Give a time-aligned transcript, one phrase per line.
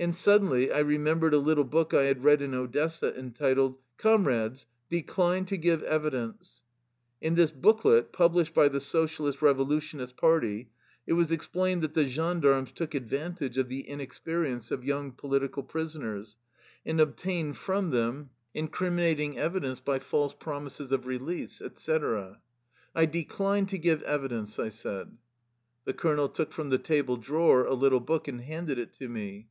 [0.00, 5.44] And suddenly I remembered a little book I had read in Odessa, entitled:" Comrades, decline
[5.46, 6.62] to give evidence!"
[7.20, 10.70] In this booklet, published by the Socialist Revolution ists' Party,
[11.04, 15.66] it was explained that the gendarmes took advantage of the inexperience of young po litical
[15.68, 16.36] prisoners
[16.86, 19.80] and obtained from them in 63 THE LIFE STOKY OF A RUSSIAN EXILE criminating evidence
[19.80, 22.40] by false promises of release, etc."
[22.94, 25.16] I decline to give evidence/' I said.
[25.86, 29.48] The colonel took from the table drawer a little book and handed it to me.